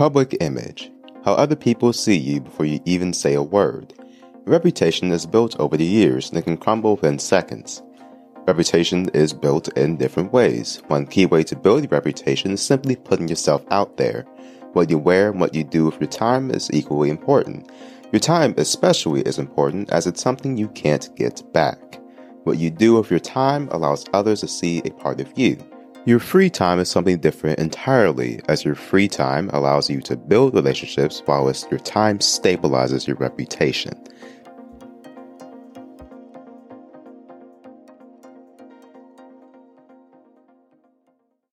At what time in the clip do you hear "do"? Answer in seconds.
15.64-15.84, 22.70-22.94